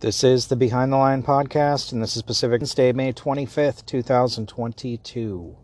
This 0.00 0.22
is 0.22 0.46
the 0.46 0.54
Behind 0.54 0.92
the 0.92 0.96
Line 0.96 1.24
podcast, 1.24 1.90
and 1.90 2.00
this 2.00 2.14
is 2.14 2.22
Pacific 2.22 2.62
Day, 2.76 2.92
May 2.92 3.12
25th, 3.12 3.84
2022. 3.84 5.56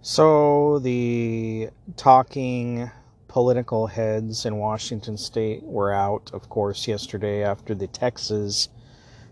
So, 0.00 0.78
the 0.78 1.68
talking 1.94 2.90
political 3.28 3.88
heads 3.88 4.46
in 4.46 4.56
Washington 4.56 5.18
state 5.18 5.62
were 5.62 5.92
out, 5.92 6.30
of 6.32 6.48
course, 6.48 6.88
yesterday 6.88 7.44
after 7.44 7.74
the 7.74 7.86
Texas 7.86 8.70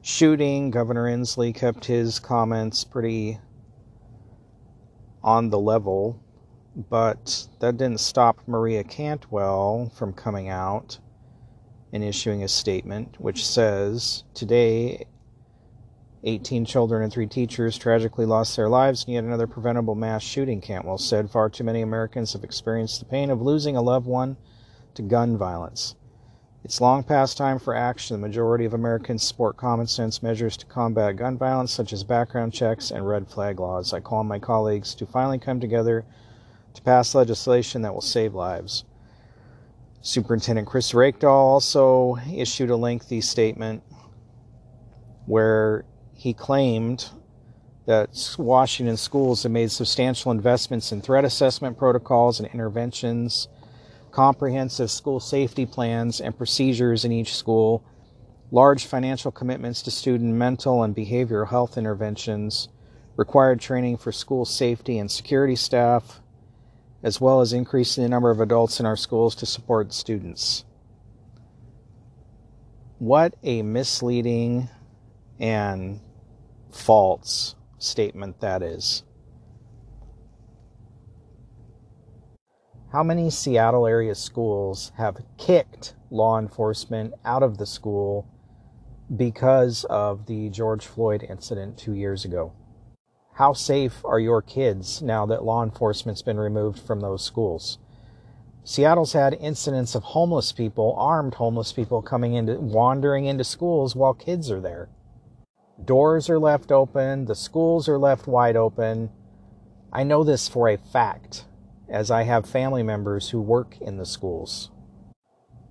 shooting. 0.03 0.71
Governor 0.71 1.07
Inslee 1.07 1.55
kept 1.55 1.87
his 1.87 2.19
comments 2.19 2.85
pretty 2.85 3.41
on 5.23 5.49
the 5.49 5.59
level, 5.59 6.23
but 6.77 7.47
that 7.61 7.79
didn't 7.79 8.01
stop 8.01 8.41
Maria 8.47 8.85
Cantwell 8.85 9.91
from 9.97 10.13
coming 10.13 10.51
out 10.51 10.99
and 11.93 12.05
issuing 12.05 12.43
a 12.43 12.49
statement 12.49 13.17
which 13.19 13.47
says 13.47 14.25
Today, 14.35 15.07
18 16.25 16.65
children 16.67 17.03
and 17.03 17.13
three 17.13 17.27
teachers 17.27 17.79
tragically 17.79 18.27
lost 18.27 18.55
their 18.57 18.69
lives 18.69 19.05
in 19.05 19.15
yet 19.15 19.25
another 19.25 19.47
preventable 19.47 19.95
mass 19.95 20.23
shooting, 20.23 20.61
Cantwell 20.61 20.99
said. 20.99 21.31
Far 21.31 21.49
too 21.49 21.65
many 21.65 21.81
Americans 21.81 22.35
have 22.35 22.45
experienced 22.45 23.01
the 23.01 23.07
pain 23.07 23.31
of 23.31 23.41
losing 23.41 23.77
a 23.77 23.83
loved 23.83 24.07
one 24.07 24.37
to 24.95 25.03
gun 25.03 25.39
violence. 25.39 25.95
It's 26.63 26.81
long 26.81 27.05
past 27.05 27.39
time 27.39 27.59
for 27.59 27.75
action. 27.75 28.21
The 28.21 28.29
majority 28.29 28.67
of 28.67 28.75
Americans 28.75 29.23
support 29.23 29.57
common 29.57 29.87
sense 29.87 30.23
measures 30.23 30.59
to 30.59 30.67
combat 30.67 31.17
gun 31.17 31.39
violence, 31.39 31.73
such 31.73 31.91
as 31.95 32.05
background 32.05 32.53
checks 32.53 32.91
and 32.91 33.09
red 33.09 33.29
flag 33.29 33.59
laws. 33.59 33.95
I 33.95 34.01
call 34.01 34.19
on 34.19 34.29
my 34.29 34.39
colleagues 34.39 34.95
to 34.97 35.07
finally 35.07 35.39
come 35.39 35.59
together 35.59 36.05
to 36.75 36.83
pass 36.83 37.15
legislation 37.15 37.81
that 37.81 37.95
will 37.95 38.03
save 38.03 38.35
lives. 38.35 38.85
Superintendent 40.03 40.67
Chris 40.67 40.93
Reykdal 40.93 41.29
also 41.29 42.17
issued 42.33 42.71
a 42.71 42.77
lengthy 42.77 43.21
statement 43.21 43.83
where 45.27 45.85
he 46.15 46.33
claimed 46.33 47.11
that 47.87 48.35
Washington 48.39 48.97
schools 48.97 49.43
have 49.43 49.53
made 49.53 49.71
substantial 49.71 50.31
investments 50.31 50.91
in 50.91 51.03
threat 51.03 51.25
assessment 51.25 51.77
protocols 51.77 52.41
and 52.41 52.49
interventions, 52.49 53.49
comprehensive 54.11 54.91
school 54.91 55.21
safety 55.21 55.67
plans 55.67 56.21
and 56.21 56.37
procedures 56.37 57.05
in 57.05 57.13
each 57.13 57.37
school, 57.37 57.85
large 58.51 58.87
financial 58.87 59.31
commitments 59.31 59.83
to 59.83 59.91
student 59.91 60.35
mental 60.35 60.83
and 60.83 60.97
behavioral 60.97 61.49
health 61.49 61.77
interventions, 61.77 62.69
required 63.17 63.61
training 63.61 63.99
for 63.99 64.13
school 64.13 64.47
safety 64.47 64.99
and 64.99 65.11
security 65.11 65.57
staff, 65.57 66.21
as 67.03 67.21
well 67.21 67.41
as 67.41 67.53
increasing 67.53 68.03
the 68.03 68.09
number 68.09 68.31
of 68.31 68.41
adults 68.41 68.81
in 68.81 68.87
our 68.87 68.97
schools 68.97 69.35
to 69.37 69.47
support 69.47 69.93
students. 69.93 70.65
What 72.99 73.35
a 73.43 73.63
misleading 73.63 74.69
and 75.39 76.01
false 76.71 77.55
statement 77.79 78.41
that 78.41 78.63
is. 78.63 79.03
How 82.93 83.03
many 83.03 83.31
Seattle 83.31 83.87
area 83.87 84.15
schools 84.15 84.93
have 84.97 85.17
kicked 85.39 85.95
law 86.11 86.39
enforcement 86.39 87.15
out 87.25 87.43
of 87.43 87.57
the 87.57 87.65
school 87.65 88.29
because 89.17 89.85
of 89.85 90.27
the 90.27 90.51
George 90.51 90.85
Floyd 90.85 91.25
incident 91.29 91.79
two 91.79 91.95
years 91.95 92.25
ago? 92.25 92.53
How 93.35 93.53
safe 93.53 94.05
are 94.05 94.21
your 94.21 94.43
kids 94.43 95.01
now 95.01 95.25
that 95.27 95.45
law 95.45 95.63
enforcement's 95.63 96.23
been 96.23 96.39
removed 96.39 96.79
from 96.79 97.01
those 97.01 97.25
schools? 97.25 97.79
Seattle's 98.65 99.15
had 99.15 99.35
incidents 99.35 99.95
of 99.95 100.03
homeless 100.03 100.53
people, 100.53 100.95
armed 100.99 101.35
homeless 101.35 101.73
people 101.73 102.03
coming 102.03 102.35
into 102.35 102.61
wandering 102.61 103.25
into 103.25 103.45
schools 103.45 103.97
while 103.97 104.13
kids 104.13 104.51
are 104.51 104.61
there. 104.61 104.89
Doors 105.83 106.29
are 106.29 106.39
left 106.39 106.71
open, 106.71 107.25
the 107.25 107.35
schools 107.35 107.89
are 107.89 107.99
left 107.99 108.27
wide 108.27 108.57
open. 108.57 109.11
I 109.93 110.05
know 110.05 110.23
this 110.23 110.47
for 110.47 110.69
a 110.69 110.77
fact 110.77 111.47
as 111.89 112.11
I 112.11 112.25
have 112.25 112.45
family 112.47 112.83
members 112.83 113.31
who 113.31 113.41
work 113.41 113.79
in 113.81 113.97
the 113.97 114.07
schools 114.07 114.71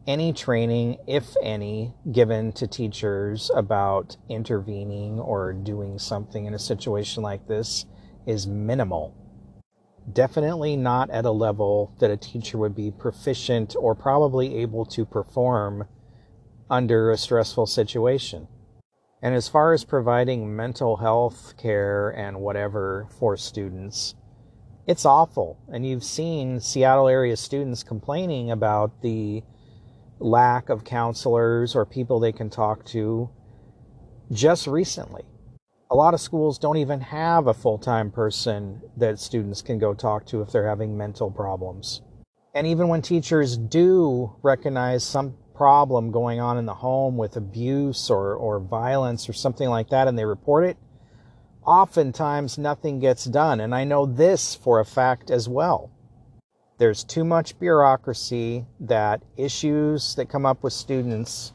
any 0.08 0.34
training, 0.34 0.98
if 1.08 1.36
any, 1.44 1.94
given 2.12 2.52
to 2.54 2.68
teachers 2.68 3.52
about 3.54 4.18
intervening 4.28 5.20
or 5.20 5.54
doing 5.54 6.00
something 6.00 6.46
in 6.46 6.54
a 6.54 6.60
situation 6.60 7.22
like 7.22 7.48
this 7.48 7.86
is 8.26 8.48
minimal. 8.48 9.14
Definitely 10.12 10.76
not 10.76 11.10
at 11.12 11.26
a 11.26 11.32
level 11.32 11.94
that 12.00 12.10
a 12.10 12.18
teacher 12.18 12.58
would 12.58 12.76
be 12.76 12.90
proficient 12.90 13.76
or 13.78 13.94
probably 13.94 14.58
able 14.58 14.86
to 14.86 15.06
perform 15.06 15.88
under 16.70 17.12
a 17.12 17.18
stressful 17.18 17.68
situation. 17.68 18.48
And 19.22 19.36
as 19.36 19.48
far 19.48 19.74
as 19.74 19.84
providing 19.84 20.56
mental 20.56 20.98
health 20.98 21.56
care 21.58 22.10
and 22.10 22.40
whatever 22.40 23.08
for 23.20 23.36
students, 23.36 24.16
it's 24.88 25.06
awful. 25.06 25.60
And 25.72 25.86
you've 25.86 26.04
seen 26.04 26.60
Seattle 26.60 27.08
area 27.08 27.36
students 27.36 27.84
complaining 27.84 28.50
about 28.50 29.02
the 29.02 29.44
lack 30.20 30.70
of 30.70 30.84
counselors 30.84 31.76
or 31.76 31.86
people 31.86 32.20
they 32.20 32.32
can 32.32 32.50
talk 32.50 32.86
to 32.86 33.30
just 34.32 34.68
recently. 34.68 35.24
A 35.92 35.96
lot 35.96 36.14
of 36.14 36.22
schools 36.22 36.60
don't 36.60 36.78
even 36.78 37.02
have 37.02 37.48
a 37.48 37.54
full 37.54 37.80
time 37.80 38.12
person 38.12 38.82
that 38.98 39.20
students 39.20 39.62
can 39.62 39.80
go 39.80 39.94
talk 39.94 40.26
to 40.28 40.42
if 40.42 40.52
they're 40.52 40.68
having 40.68 40.98
mental 40.98 41.32
problems. 41.32 42.02
And 42.54 42.68
even 42.68 42.88
when 42.88 43.02
teachers 43.02 43.58
do 43.58 44.36
recognize 44.44 45.04
some 45.04 45.36
problem 45.56 46.12
going 46.12 46.40
on 46.40 46.58
in 46.58 46.66
the 46.66 46.74
home 46.74 47.18
with 47.18 47.36
abuse 47.36 48.10
or, 48.10 48.34
or 48.34 48.60
violence 48.60 49.28
or 49.28 49.34
something 49.34 49.68
like 49.68 49.90
that 49.90 50.08
and 50.08 50.18
they 50.18 50.26
report 50.26 50.66
it, 50.66 50.78
oftentimes 51.66 52.58
nothing 52.58 53.00
gets 53.00 53.26
done. 53.26 53.60
And 53.60 53.74
I 53.74 53.84
know 53.84 54.06
this 54.06 54.56
for 54.56 54.80
a 54.80 54.86
fact 54.86 55.30
as 55.30 55.50
well. 55.50 55.92
There's 56.80 57.04
too 57.04 57.26
much 57.26 57.60
bureaucracy 57.60 58.66
that 58.80 59.22
issues 59.36 60.16
that 60.16 60.30
come 60.30 60.46
up 60.46 60.64
with 60.64 60.72
students 60.72 61.52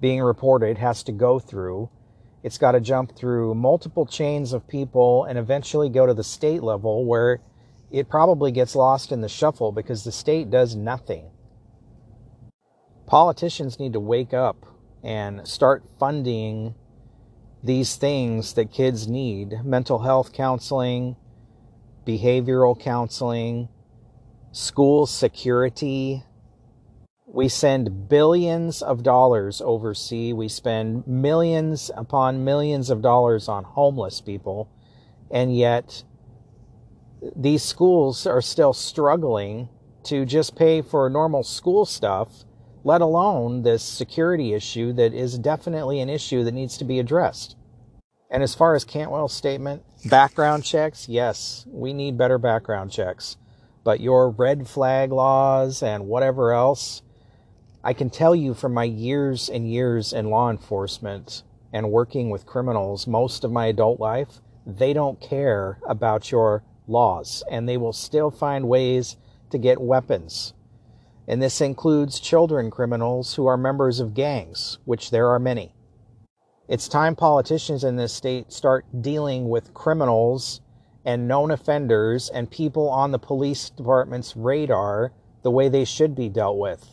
being 0.00 0.22
reported 0.22 0.78
has 0.78 1.02
to 1.02 1.12
go 1.12 1.40
through. 1.40 1.90
It's 2.44 2.58
got 2.58 2.72
to 2.72 2.80
jump 2.80 3.16
through 3.16 3.56
multiple 3.56 4.06
chains 4.06 4.52
of 4.52 4.68
people 4.68 5.24
and 5.24 5.36
eventually 5.36 5.88
go 5.88 6.06
to 6.06 6.14
the 6.14 6.22
state 6.22 6.62
level 6.62 7.04
where 7.04 7.40
it 7.90 8.08
probably 8.08 8.52
gets 8.52 8.76
lost 8.76 9.10
in 9.10 9.20
the 9.20 9.28
shuffle 9.28 9.72
because 9.72 10.04
the 10.04 10.12
state 10.12 10.48
does 10.48 10.76
nothing. 10.76 11.28
Politicians 13.04 13.80
need 13.80 13.94
to 13.94 14.00
wake 14.00 14.32
up 14.32 14.64
and 15.02 15.44
start 15.48 15.82
funding 15.98 16.76
these 17.64 17.96
things 17.96 18.52
that 18.52 18.70
kids 18.70 19.08
need 19.08 19.64
mental 19.64 19.98
health 19.98 20.32
counseling, 20.32 21.16
behavioral 22.06 22.78
counseling, 22.78 23.68
school 24.52 25.06
security. 25.06 26.24
We 27.26 27.48
send 27.48 28.08
billions 28.08 28.82
of 28.82 29.02
dollars 29.02 29.60
overseas. 29.60 30.34
We 30.34 30.48
spend 30.48 31.06
millions 31.06 31.90
upon 31.94 32.44
millions 32.44 32.90
of 32.90 33.02
dollars 33.02 33.48
on 33.48 33.64
homeless 33.64 34.20
people. 34.20 34.70
And 35.30 35.54
yet, 35.54 36.04
these 37.36 37.62
schools 37.62 38.26
are 38.26 38.40
still 38.40 38.72
struggling 38.72 39.68
to 40.04 40.24
just 40.24 40.56
pay 40.56 40.80
for 40.80 41.10
normal 41.10 41.42
school 41.42 41.84
stuff, 41.84 42.44
let 42.84 43.02
alone 43.02 43.62
this 43.62 43.82
security 43.82 44.54
issue 44.54 44.92
that 44.94 45.12
is 45.12 45.38
definitely 45.38 46.00
an 46.00 46.08
issue 46.08 46.44
that 46.44 46.54
needs 46.54 46.78
to 46.78 46.84
be 46.84 46.98
addressed. 46.98 47.56
And 48.30 48.42
as 48.42 48.54
far 48.54 48.74
as 48.74 48.84
Cantwell's 48.84 49.34
statement, 49.34 49.82
background 50.04 50.64
checks, 50.64 51.08
yes, 51.08 51.66
we 51.68 51.92
need 51.92 52.16
better 52.16 52.38
background 52.38 52.90
checks. 52.90 53.36
But 53.88 54.00
your 54.00 54.28
red 54.28 54.68
flag 54.68 55.12
laws 55.12 55.82
and 55.82 56.08
whatever 56.08 56.52
else, 56.52 57.00
I 57.82 57.94
can 57.94 58.10
tell 58.10 58.34
you 58.34 58.52
from 58.52 58.74
my 58.74 58.84
years 58.84 59.48
and 59.48 59.66
years 59.66 60.12
in 60.12 60.28
law 60.28 60.50
enforcement 60.50 61.42
and 61.72 61.90
working 61.90 62.28
with 62.28 62.44
criminals 62.44 63.06
most 63.06 63.44
of 63.44 63.50
my 63.50 63.64
adult 63.64 63.98
life, 63.98 64.42
they 64.66 64.92
don't 64.92 65.18
care 65.22 65.78
about 65.88 66.30
your 66.30 66.64
laws 66.86 67.42
and 67.50 67.66
they 67.66 67.78
will 67.78 67.94
still 67.94 68.30
find 68.30 68.68
ways 68.68 69.16
to 69.48 69.56
get 69.56 69.80
weapons. 69.80 70.52
And 71.26 71.40
this 71.40 71.62
includes 71.62 72.20
children 72.20 72.70
criminals 72.70 73.36
who 73.36 73.46
are 73.46 73.56
members 73.56 74.00
of 74.00 74.12
gangs, 74.12 74.76
which 74.84 75.10
there 75.10 75.28
are 75.28 75.38
many. 75.38 75.74
It's 76.68 76.88
time 76.88 77.16
politicians 77.16 77.84
in 77.84 77.96
this 77.96 78.12
state 78.12 78.52
start 78.52 78.84
dealing 79.00 79.48
with 79.48 79.72
criminals 79.72 80.60
and 81.08 81.26
known 81.26 81.50
offenders 81.50 82.28
and 82.28 82.50
people 82.50 82.90
on 82.90 83.12
the 83.12 83.18
police 83.18 83.70
department's 83.70 84.36
radar 84.36 85.10
the 85.42 85.50
way 85.50 85.66
they 85.70 85.86
should 85.86 86.14
be 86.14 86.28
dealt 86.28 86.58
with. 86.58 86.86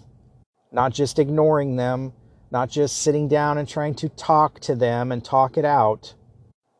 Not 0.71 0.93
just 0.93 1.19
ignoring 1.19 1.75
them, 1.75 2.13
not 2.49 2.69
just 2.69 3.01
sitting 3.01 3.27
down 3.27 3.57
and 3.57 3.67
trying 3.67 3.93
to 3.95 4.07
talk 4.07 4.61
to 4.61 4.73
them 4.73 5.11
and 5.11 5.21
talk 5.21 5.57
it 5.57 5.65
out. 5.65 6.13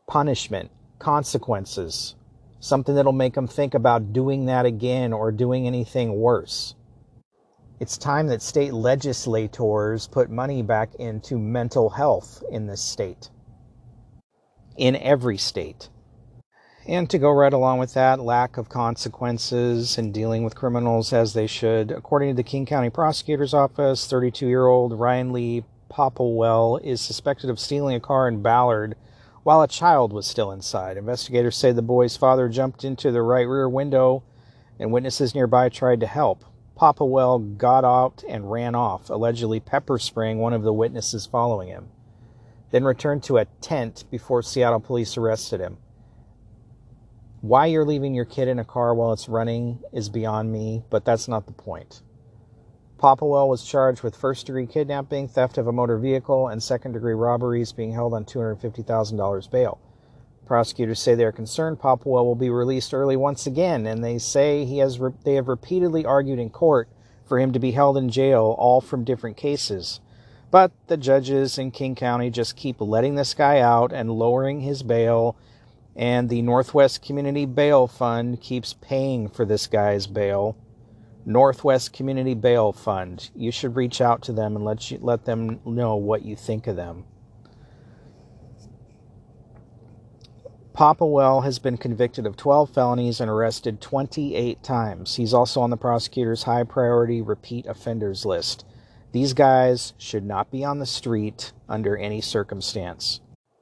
Punishment, 0.08 0.72
consequences, 0.98 2.16
something 2.62 2.96
that'll 2.96 3.12
make 3.12 3.34
them 3.34 3.50
think 3.50 3.74
about 3.74 4.14
doing 4.14 4.46
that 4.46 4.66
again 4.66 5.12
or 5.12 5.34
doing 5.34 5.68
anything 5.68 6.18
worse. 6.18 6.74
It's 7.82 7.98
time 7.98 8.28
that 8.28 8.42
state 8.44 8.74
legislators 8.74 10.08
put 10.08 10.30
money 10.30 10.62
back 10.62 10.96
into 11.00 11.38
mental 11.38 11.90
health 11.90 12.42
in 12.50 12.66
this 12.66 12.82
state. 12.82 13.30
In 14.78 14.96
every 14.96 15.38
state. 15.38 15.90
And 16.88 17.10
to 17.10 17.18
go 17.18 17.32
right 17.32 17.52
along 17.52 17.80
with 17.80 17.96
that, 17.96 18.20
lack 18.20 18.58
of 18.58 18.70
consequences 18.70 19.98
in 19.98 20.12
dealing 20.12 20.44
with 20.44 20.54
criminals 20.54 21.14
as 21.14 21.34
they 21.34 21.48
should. 21.48 21.90
According 21.90 22.30
to 22.30 22.36
the 22.36 22.44
King 22.44 22.68
County 22.68 22.92
Prosecutor's 22.92 23.56
Office, 23.56 24.06
32 24.06 24.48
year 24.48 24.68
old 24.68 24.94
Ryan 24.94 25.34
Lee 25.34 25.64
Popplewell 25.90 26.80
is 26.84 27.02
suspected 27.02 27.50
of 27.50 27.60
stealing 27.60 27.96
a 27.96 28.00
car 28.00 28.28
in 28.28 28.44
Ballard 28.44 28.96
while 29.42 29.64
a 29.64 29.68
child 29.68 30.14
was 30.14 30.28
still 30.28 30.52
inside. 30.52 30.96
Investigators 30.96 31.58
say 31.58 31.72
the 31.72 31.82
boy's 31.82 32.18
father 32.18 32.48
jumped 32.50 32.84
into 32.84 33.12
the 33.12 33.24
right 33.24 33.48
rear 33.48 33.68
window 33.68 34.22
and 34.80 34.92
witnesses 34.92 35.34
nearby 35.34 35.70
tried 35.70 36.02
to 36.02 36.08
help. 36.08 36.46
Popplewell 36.78 37.58
got 37.58 37.84
out 37.84 38.24
and 38.30 38.52
ran 38.52 38.76
off, 38.76 39.10
allegedly 39.10 39.60
pepper 39.60 39.98
spraying 39.98 40.38
one 40.38 40.54
of 40.54 40.62
the 40.62 40.74
witnesses 40.74 41.26
following 41.26 41.70
him, 41.70 41.88
then 42.70 42.84
returned 42.84 43.24
to 43.24 43.38
a 43.38 43.46
tent 43.60 44.04
before 44.12 44.44
Seattle 44.44 44.80
police 44.80 45.18
arrested 45.18 45.60
him. 45.60 45.78
Why 47.46 47.68
you're 47.68 47.86
leaving 47.86 48.16
your 48.16 48.26
kid 48.26 48.48
in 48.48 48.58
a 48.58 48.66
car 48.66 48.96
while 48.96 49.14
it's 49.14 49.30
running 49.30 49.78
is 49.94 50.10
beyond 50.10 50.52
me, 50.52 50.82
but 50.90 51.06
that's 51.06 51.28
not 51.28 51.46
the 51.46 51.52
point. 51.52 52.02
Popplewell 52.98 53.48
was 53.48 53.64
charged 53.64 54.02
with 54.02 54.16
first 54.16 54.48
degree 54.48 54.66
kidnapping, 54.66 55.28
theft 55.28 55.60
of 55.60 55.68
a 55.68 55.72
motor 55.72 56.00
vehicle, 56.00 56.48
and 56.48 56.64
second 56.64 56.94
degree 56.94 57.14
robberies, 57.14 57.72
being 57.72 57.92
held 57.92 58.16
on 58.16 58.26
$250,000 58.26 59.52
bail. 59.52 59.80
Prosecutors 60.48 61.00
say 61.00 61.14
they 61.14 61.24
are 61.24 61.32
concerned 61.32 61.78
Popplewell 61.78 62.26
will 62.26 62.34
be 62.34 62.50
released 62.50 62.96
early 62.96 63.16
once 63.16 63.46
again, 63.46 63.86
and 63.86 64.04
they 64.04 64.18
say 64.18 64.66
he 64.66 64.80
has 64.80 65.00
re- 65.00 65.12
they 65.24 65.36
have 65.36 65.48
repeatedly 65.48 66.04
argued 66.04 66.40
in 66.40 66.50
court 66.50 66.90
for 67.28 67.40
him 67.40 67.54
to 67.54 67.60
be 67.60 67.74
held 67.74 67.96
in 67.96 68.10
jail, 68.10 68.56
all 68.58 68.82
from 68.82 69.04
different 69.04 69.38
cases. 69.38 70.00
But 70.50 70.72
the 70.88 70.98
judges 70.98 71.60
in 71.60 71.70
King 71.70 71.94
County 71.94 72.32
just 72.32 72.56
keep 72.56 72.82
letting 72.82 73.14
this 73.14 73.36
guy 73.36 73.60
out 73.60 73.94
and 73.94 74.10
lowering 74.10 74.62
his 74.62 74.82
bail, 74.82 75.38
and 75.96 76.30
the 76.30 76.42
Northwest 76.42 77.02
Community 77.02 77.46
Bail 77.46 77.88
Fund 77.88 78.42
keeps 78.42 78.74
paying 78.74 79.30
for 79.30 79.46
this 79.46 79.68
guy's 79.68 80.08
bail. 80.08 80.58
Northwest 81.26 81.94
Community 81.94 82.34
Bail 82.34 82.72
Fund. 82.72 83.30
You 83.34 83.52
should 83.52 83.76
reach 83.76 84.02
out 84.02 84.22
to 84.24 84.34
them 84.34 84.56
and 84.56 84.66
let 84.66 84.92
you, 84.92 85.00
let 85.02 85.26
them 85.26 85.60
know 85.66 85.96
what 85.96 86.24
you 86.24 86.36
think 86.36 86.68
of 86.68 86.76
them. 86.76 87.06
Popplewell 90.76 91.46
has 91.46 91.58
been 91.58 91.78
convicted 91.78 92.26
of 92.26 92.36
12 92.36 92.70
felonies 92.70 93.22
and 93.22 93.32
arrested 93.32 93.80
28 93.80 94.62
times. 94.62 95.16
He's 95.16 95.34
also 95.34 95.62
on 95.62 95.70
the 95.70 95.78
prosecutor's 95.78 96.44
high 96.44 96.66
priority 96.66 97.22
repeat 97.22 97.66
offenders 97.66 98.26
list. 98.26 98.66
These 99.14 99.32
guys 99.32 99.94
should 99.98 100.26
not 100.26 100.52
be 100.52 100.66
on 100.66 100.80
the 100.80 100.86
street 100.86 101.54
under 101.70 101.96
any 101.96 102.20
circumstance. 102.20 103.22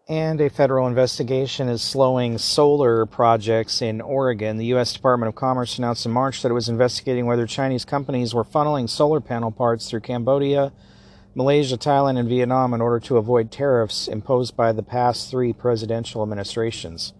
And 0.09 0.41
a 0.41 0.49
federal 0.49 0.85
investigation 0.85 1.69
is 1.69 1.81
slowing 1.81 2.37
solar 2.37 3.05
projects 3.05 3.81
in 3.81 4.01
Oregon. 4.01 4.57
The 4.57 4.65
U.S. 4.65 4.91
Department 4.91 5.29
of 5.29 5.35
Commerce 5.35 5.77
announced 5.77 6.05
in 6.05 6.11
March 6.11 6.41
that 6.41 6.49
it 6.49 6.53
was 6.53 6.67
investigating 6.67 7.25
whether 7.25 7.47
Chinese 7.47 7.85
companies 7.85 8.33
were 8.33 8.43
funneling 8.43 8.89
solar 8.89 9.21
panel 9.21 9.49
parts 9.49 9.89
through 9.89 10.01
Cambodia, 10.01 10.73
Malaysia, 11.35 11.77
Thailand, 11.77 12.19
and 12.19 12.27
Vietnam 12.27 12.73
in 12.73 12.81
order 12.81 12.99
to 12.99 13.15
avoid 13.15 13.49
tariffs 13.49 14.09
imposed 14.09 14.57
by 14.57 14.73
the 14.73 14.83
past 14.83 15.31
three 15.31 15.53
presidential 15.53 16.21
administrations. 16.21 17.13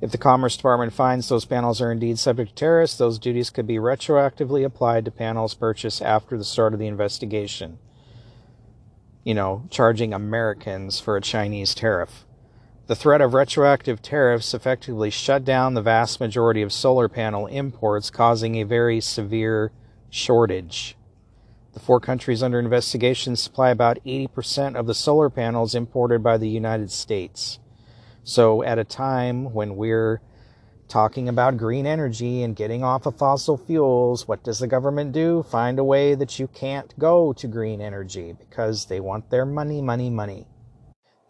If 0.00 0.12
the 0.12 0.16
Commerce 0.16 0.56
Department 0.56 0.92
finds 0.92 1.28
those 1.28 1.44
panels 1.44 1.80
are 1.80 1.90
indeed 1.90 2.20
subject 2.20 2.50
to 2.50 2.54
tariffs, 2.54 2.96
those 2.96 3.18
duties 3.18 3.50
could 3.50 3.66
be 3.66 3.78
retroactively 3.78 4.64
applied 4.64 5.04
to 5.06 5.10
panels 5.10 5.54
purchased 5.54 6.00
after 6.00 6.38
the 6.38 6.44
start 6.44 6.74
of 6.74 6.78
the 6.78 6.86
investigation 6.86 7.80
you 9.30 9.34
know, 9.34 9.62
charging 9.70 10.12
Americans 10.12 10.98
for 10.98 11.16
a 11.16 11.20
Chinese 11.20 11.72
tariff. 11.72 12.24
The 12.88 12.96
threat 12.96 13.20
of 13.20 13.32
retroactive 13.32 14.02
tariffs 14.02 14.52
effectively 14.54 15.08
shut 15.08 15.44
down 15.44 15.74
the 15.74 15.82
vast 15.82 16.18
majority 16.18 16.62
of 16.62 16.72
solar 16.72 17.08
panel 17.08 17.46
imports, 17.46 18.10
causing 18.10 18.56
a 18.56 18.64
very 18.64 19.00
severe 19.00 19.70
shortage. 20.10 20.96
The 21.74 21.78
four 21.78 22.00
countries 22.00 22.42
under 22.42 22.58
investigation 22.58 23.36
supply 23.36 23.70
about 23.70 24.04
80% 24.04 24.74
of 24.74 24.88
the 24.88 24.94
solar 24.94 25.30
panels 25.30 25.76
imported 25.76 26.24
by 26.24 26.36
the 26.36 26.48
United 26.48 26.90
States. 26.90 27.60
So, 28.24 28.64
at 28.64 28.80
a 28.80 28.84
time 28.84 29.54
when 29.54 29.76
we're 29.76 30.20
talking 30.90 31.28
about 31.28 31.56
green 31.56 31.86
energy 31.86 32.42
and 32.42 32.54
getting 32.56 32.84
off 32.84 33.06
of 33.06 33.16
fossil 33.16 33.56
fuels, 33.56 34.28
what 34.28 34.42
does 34.42 34.58
the 34.58 34.66
government 34.66 35.12
do? 35.12 35.44
Find 35.44 35.78
a 35.78 35.84
way 35.84 36.14
that 36.14 36.38
you 36.38 36.48
can't 36.48 36.92
go 36.98 37.32
to 37.34 37.46
green 37.46 37.80
energy 37.80 38.34
because 38.38 38.86
they 38.86 39.00
want 39.00 39.30
their 39.30 39.46
money, 39.46 39.80
money, 39.80 40.10
money. 40.10 40.46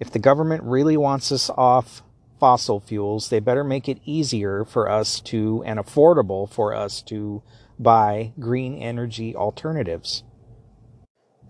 If 0.01 0.11
the 0.11 0.19
government 0.19 0.65
really 0.65 0.97
wants 0.97 1.31
us 1.31 1.51
off 1.51 2.03
fossil 2.41 2.81
fuels, 2.81 3.29
they 3.29 3.39
better 3.39 3.63
make 3.63 3.89
it 3.89 4.01
easier 4.05 4.65
for 4.65 4.91
us 4.91 5.21
to 5.21 5.63
and 5.67 5.79
affordable 5.79 6.51
for 6.51 6.75
us 6.75 7.03
to 7.03 7.43
buy 7.79 8.33
green 8.41 8.75
energy 8.75 9.37
alternatives. 9.37 10.25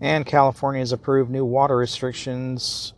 And 0.00 0.26
California 0.26 0.80
has 0.80 0.92
approved 0.92 1.30
new 1.30 1.44
water 1.44 1.76
restrictions 1.76 2.92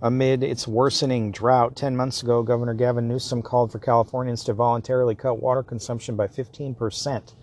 Amid 0.00 0.44
its 0.44 0.68
worsening 0.68 1.32
drought, 1.32 1.74
10 1.74 1.96
months 1.96 2.22
ago, 2.22 2.44
Governor 2.44 2.74
Gavin 2.74 3.08
Newsom 3.08 3.42
called 3.42 3.72
for 3.72 3.80
Californians 3.80 4.44
to 4.44 4.52
voluntarily 4.52 5.16
cut 5.16 5.42
water 5.42 5.64
consumption 5.64 6.14
by 6.14 6.28
15%. 6.28 7.34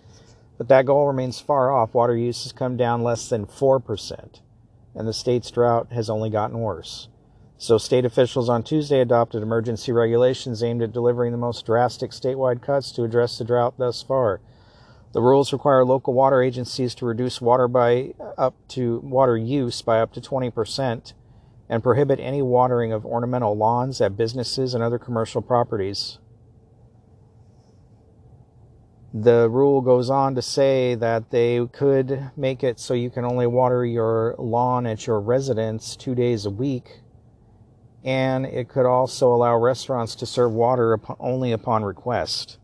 But 0.56 0.68
that 0.68 0.86
goal 0.86 1.06
remains 1.06 1.38
far 1.38 1.70
off. 1.70 1.92
Water 1.92 2.16
use 2.16 2.44
has 2.44 2.52
come 2.52 2.78
down 2.78 3.02
less 3.02 3.28
than 3.28 3.44
4%, 3.44 4.40
and 4.94 5.06
the 5.06 5.12
state's 5.12 5.50
drought 5.50 5.92
has 5.92 6.08
only 6.08 6.30
gotten 6.30 6.60
worse. 6.60 7.08
So, 7.58 7.76
state 7.76 8.06
officials 8.06 8.48
on 8.48 8.62
Tuesday 8.62 9.00
adopted 9.00 9.42
emergency 9.42 9.92
regulations 9.92 10.62
aimed 10.62 10.80
at 10.80 10.92
delivering 10.92 11.32
the 11.32 11.38
most 11.38 11.66
drastic 11.66 12.12
statewide 12.12 12.62
cuts 12.62 12.90
to 12.92 13.04
address 13.04 13.36
the 13.36 13.44
drought 13.44 13.74
thus 13.76 14.02
far. 14.02 14.40
The 15.12 15.20
rules 15.20 15.52
require 15.52 15.84
local 15.84 16.14
water 16.14 16.42
agencies 16.42 16.94
to 16.96 17.06
reduce 17.06 17.38
water 17.38 17.68
by 17.68 18.14
up 18.38 18.54
to 18.68 19.00
water 19.00 19.36
use 19.36 19.82
by 19.82 20.00
up 20.00 20.14
to 20.14 20.22
20 20.22 20.50
percent 20.50 21.12
and 21.68 21.82
prohibit 21.82 22.20
any 22.20 22.42
watering 22.42 22.92
of 22.92 23.04
ornamental 23.04 23.56
lawns 23.56 24.00
at 24.00 24.16
businesses 24.16 24.74
and 24.74 24.82
other 24.82 24.98
commercial 24.98 25.42
properties. 25.42 26.18
The 29.12 29.48
rule 29.48 29.80
goes 29.80 30.10
on 30.10 30.34
to 30.34 30.42
say 30.42 30.94
that 30.94 31.30
they 31.30 31.66
could 31.72 32.30
make 32.36 32.62
it 32.62 32.78
so 32.78 32.92
you 32.92 33.08
can 33.08 33.24
only 33.24 33.46
water 33.46 33.84
your 33.84 34.34
lawn 34.38 34.86
at 34.86 35.06
your 35.06 35.20
residence 35.20 35.96
two 35.96 36.14
days 36.14 36.44
a 36.44 36.50
week, 36.50 37.00
and 38.04 38.44
it 38.44 38.68
could 38.68 38.84
also 38.84 39.32
allow 39.32 39.56
restaurants 39.56 40.14
to 40.16 40.26
serve 40.26 40.52
water 40.52 41.00
only 41.18 41.52
upon 41.52 41.82
request. 41.82 42.58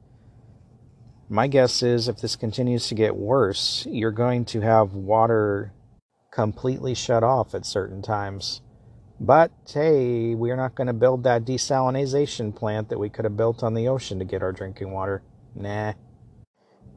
My 1.28 1.46
guess 1.46 1.82
is 1.82 2.08
if 2.08 2.20
this 2.20 2.36
continues 2.36 2.88
to 2.88 2.94
get 2.94 3.16
worse, 3.16 3.86
you're 3.88 4.10
going 4.10 4.44
to 4.46 4.60
have 4.60 4.92
water 4.92 5.72
completely 6.30 6.94
shut 6.94 7.22
off 7.22 7.54
at 7.54 7.64
certain 7.64 8.02
times. 8.02 8.60
But 9.22 9.52
hey, 9.72 10.34
we're 10.34 10.56
not 10.56 10.74
going 10.74 10.88
to 10.88 10.92
build 10.92 11.22
that 11.22 11.44
desalination 11.44 12.52
plant 12.52 12.88
that 12.88 12.98
we 12.98 13.08
could 13.08 13.24
have 13.24 13.36
built 13.36 13.62
on 13.62 13.72
the 13.72 13.86
ocean 13.86 14.18
to 14.18 14.24
get 14.24 14.42
our 14.42 14.50
drinking 14.50 14.90
water. 14.90 15.22
Nah. 15.54 15.92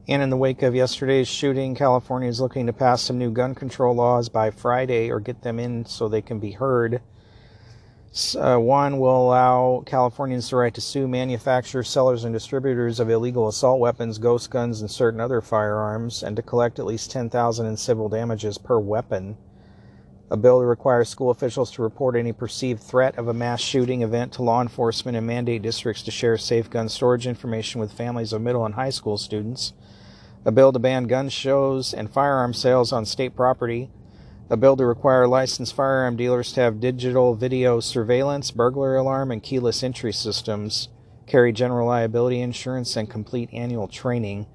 And 0.08 0.22
in 0.22 0.30
the 0.30 0.36
wake 0.36 0.62
of 0.62 0.74
yesterday's 0.74 1.28
shooting, 1.28 1.76
California 1.76 2.28
is 2.28 2.40
looking 2.40 2.66
to 2.66 2.72
pass 2.72 3.02
some 3.02 3.16
new 3.16 3.30
gun 3.30 3.54
control 3.54 3.94
laws 3.94 4.28
by 4.28 4.50
Friday 4.50 5.08
or 5.08 5.20
get 5.20 5.42
them 5.42 5.60
in 5.60 5.84
so 5.84 6.08
they 6.08 6.20
can 6.20 6.40
be 6.40 6.50
heard. 6.50 7.00
Uh, 8.36 8.56
one 8.56 8.98
will 8.98 9.28
allow 9.28 9.84
Californians 9.86 10.50
the 10.50 10.56
right 10.56 10.74
to 10.74 10.80
sue 10.80 11.06
manufacturers, 11.06 11.88
sellers, 11.88 12.24
and 12.24 12.34
distributors 12.34 12.98
of 12.98 13.08
illegal 13.08 13.46
assault 13.46 13.78
weapons, 13.78 14.18
ghost 14.18 14.50
guns, 14.50 14.80
and 14.80 14.90
certain 14.90 15.20
other 15.20 15.40
firearms, 15.40 16.24
and 16.24 16.34
to 16.34 16.42
collect 16.42 16.80
at 16.80 16.86
least 16.86 17.12
10000 17.12 17.66
in 17.66 17.76
civil 17.76 18.08
damages 18.08 18.58
per 18.58 18.80
weapon. 18.80 19.36
A 20.28 20.36
bill 20.36 20.58
to 20.58 20.66
require 20.66 21.04
school 21.04 21.30
officials 21.30 21.70
to 21.72 21.82
report 21.82 22.16
any 22.16 22.32
perceived 22.32 22.82
threat 22.82 23.16
of 23.16 23.28
a 23.28 23.34
mass 23.34 23.60
shooting 23.60 24.02
event 24.02 24.32
to 24.32 24.42
law 24.42 24.60
enforcement 24.60 25.16
and 25.16 25.24
mandate 25.24 25.62
districts 25.62 26.02
to 26.02 26.10
share 26.10 26.36
safe 26.36 26.68
gun 26.68 26.88
storage 26.88 27.28
information 27.28 27.80
with 27.80 27.92
families 27.92 28.32
of 28.32 28.42
middle 28.42 28.66
and 28.66 28.74
high 28.74 28.90
school 28.90 29.18
students. 29.18 29.72
A 30.44 30.50
bill 30.50 30.72
to 30.72 30.80
ban 30.80 31.04
gun 31.04 31.28
shows 31.28 31.94
and 31.94 32.10
firearm 32.10 32.54
sales 32.54 32.92
on 32.92 33.06
state 33.06 33.36
property. 33.36 33.88
A 34.50 34.56
bill 34.56 34.76
to 34.76 34.84
require 34.84 35.28
licensed 35.28 35.74
firearm 35.74 36.16
dealers 36.16 36.52
to 36.54 36.60
have 36.60 36.80
digital 36.80 37.36
video 37.36 37.78
surveillance, 37.78 38.50
burglary 38.50 38.98
alarm, 38.98 39.30
and 39.30 39.42
keyless 39.42 39.84
entry 39.84 40.12
systems, 40.12 40.88
carry 41.28 41.52
general 41.52 41.86
liability 41.86 42.40
insurance, 42.40 42.96
and 42.96 43.08
complete 43.08 43.48
annual 43.52 43.86
training. 43.86 44.46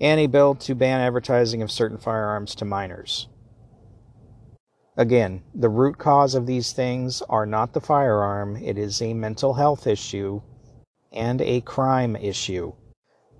And 0.00 0.20
a 0.20 0.28
bill 0.28 0.54
to 0.54 0.76
ban 0.76 1.00
advertising 1.00 1.62
of 1.62 1.70
certain 1.72 1.98
firearms 1.98 2.54
to 2.56 2.64
minors. 2.64 3.26
Again, 4.96 5.42
the 5.54 5.68
root 5.68 5.98
cause 5.98 6.34
of 6.34 6.46
these 6.46 6.72
things 6.72 7.22
are 7.22 7.46
not 7.46 7.72
the 7.72 7.80
firearm, 7.80 8.56
it 8.56 8.76
is 8.76 9.00
a 9.00 9.14
mental 9.14 9.54
health 9.54 9.86
issue 9.86 10.42
and 11.12 11.40
a 11.40 11.60
crime 11.62 12.16
issue. 12.16 12.72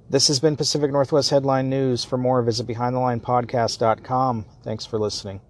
This 0.09 0.29
has 0.29 0.41
been 0.41 0.57
Pacific 0.57 0.91
Northwest 0.91 1.31
Headline 1.31 1.71
News. 1.71 2.05
For 2.05 2.19
more, 2.19 2.43
visit 2.43 2.67
BehindTheLinePodcast.com. 2.67 4.45
Thanks 4.65 4.85
for 4.85 4.99
listening. 4.99 5.41